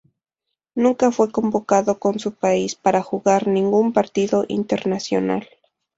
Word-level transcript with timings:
Nunca 0.73 1.11
fue 1.11 1.29
convocado 1.31 1.99
con 1.99 2.17
su 2.17 2.33
país 2.33 2.73
para 2.73 3.03
jugar 3.03 3.45
ningún 3.47 3.93
partido 3.93 4.45
internacional. 4.47 5.47